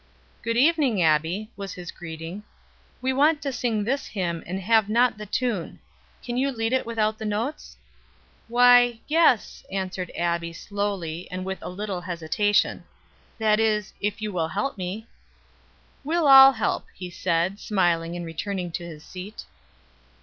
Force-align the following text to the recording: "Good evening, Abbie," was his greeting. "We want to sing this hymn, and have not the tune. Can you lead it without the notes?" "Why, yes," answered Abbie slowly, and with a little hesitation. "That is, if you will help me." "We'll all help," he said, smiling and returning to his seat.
"Good 0.41 0.57
evening, 0.57 0.99
Abbie," 1.03 1.51
was 1.55 1.73
his 1.75 1.91
greeting. 1.91 2.41
"We 3.03 3.13
want 3.13 3.39
to 3.43 3.51
sing 3.53 3.83
this 3.83 4.07
hymn, 4.07 4.41
and 4.47 4.59
have 4.59 4.89
not 4.89 5.15
the 5.15 5.27
tune. 5.27 5.77
Can 6.23 6.37
you 6.37 6.49
lead 6.51 6.73
it 6.73 6.87
without 6.87 7.19
the 7.19 7.25
notes?" 7.25 7.77
"Why, 8.47 8.99
yes," 9.07 9.63
answered 9.71 10.09
Abbie 10.15 10.53
slowly, 10.53 11.27
and 11.29 11.45
with 11.45 11.59
a 11.61 11.69
little 11.69 12.01
hesitation. 12.01 12.83
"That 13.37 13.59
is, 13.59 13.93
if 14.01 14.23
you 14.23 14.33
will 14.33 14.47
help 14.47 14.75
me." 14.75 15.05
"We'll 16.03 16.25
all 16.27 16.53
help," 16.53 16.87
he 16.95 17.11
said, 17.11 17.59
smiling 17.59 18.15
and 18.15 18.25
returning 18.25 18.71
to 18.71 18.83
his 18.83 19.03
seat. 19.03 19.45